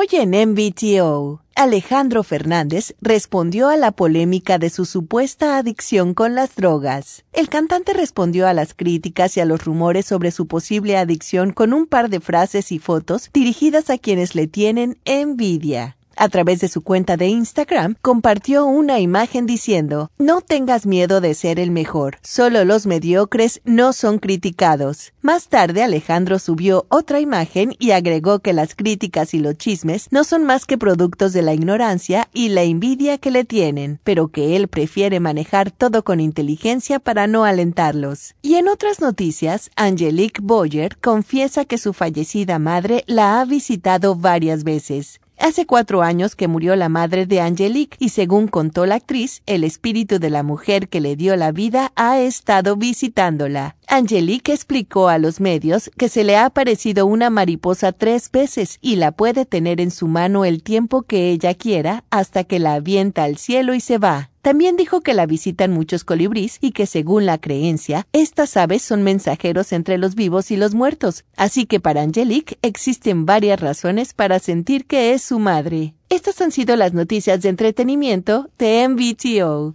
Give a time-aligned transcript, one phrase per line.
[0.00, 6.54] Hoy en MBTO, Alejandro Fernández respondió a la polémica de su supuesta adicción con las
[6.54, 7.24] drogas.
[7.32, 11.72] El cantante respondió a las críticas y a los rumores sobre su posible adicción con
[11.72, 16.68] un par de frases y fotos dirigidas a quienes le tienen envidia a través de
[16.68, 22.18] su cuenta de Instagram, compartió una imagen diciendo, No tengas miedo de ser el mejor,
[22.22, 25.12] solo los mediocres no son criticados.
[25.22, 30.24] Más tarde Alejandro subió otra imagen y agregó que las críticas y los chismes no
[30.24, 34.56] son más que productos de la ignorancia y la envidia que le tienen, pero que
[34.56, 38.34] él prefiere manejar todo con inteligencia para no alentarlos.
[38.42, 44.64] Y en otras noticias, Angelique Boyer confiesa que su fallecida madre la ha visitado varias
[44.64, 45.20] veces.
[45.38, 49.62] Hace cuatro años que murió la madre de Angelique y según contó la actriz, el
[49.62, 53.77] espíritu de la mujer que le dio la vida ha estado visitándola.
[53.90, 58.96] Angelique explicó a los medios que se le ha aparecido una mariposa tres veces y
[58.96, 63.24] la puede tener en su mano el tiempo que ella quiera hasta que la avienta
[63.24, 64.28] al cielo y se va.
[64.42, 69.02] También dijo que la visitan muchos colibrís y que según la creencia, estas aves son
[69.02, 74.38] mensajeros entre los vivos y los muertos, así que para Angelique existen varias razones para
[74.38, 75.94] sentir que es su madre.
[76.10, 79.74] Estas han sido las noticias de entretenimiento de MVTO.